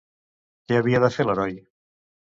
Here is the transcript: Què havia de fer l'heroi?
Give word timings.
Què 0.71 0.79
havia 0.79 1.03
de 1.05 1.11
fer 1.17 1.29
l'heroi? 1.31 1.57